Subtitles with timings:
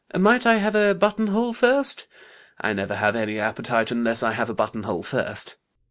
[0.19, 2.07] Might I have a buttonhole first?
[2.59, 5.57] I never have any appetite unless I have a buttonhole first.